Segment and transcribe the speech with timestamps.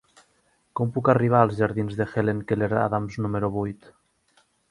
[0.79, 3.87] Com puc arribar als jardins de Helen Keller Adams número vuit?